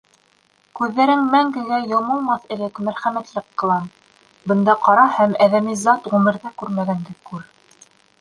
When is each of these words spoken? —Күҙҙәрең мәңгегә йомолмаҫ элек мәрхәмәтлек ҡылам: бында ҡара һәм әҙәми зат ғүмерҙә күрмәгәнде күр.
—Күҙҙәрең 0.77 1.25
мәңгегә 1.33 1.75
йомолмаҫ 1.89 2.47
элек 2.55 2.81
мәрхәмәтлек 2.87 3.45
ҡылам: 3.63 3.85
бында 4.53 4.75
ҡара 4.87 5.05
һәм 5.19 5.37
әҙәми 5.47 5.77
зат 5.83 6.09
ғүмерҙә 6.15 6.53
күрмәгәнде 6.63 7.15
күр. 7.29 7.45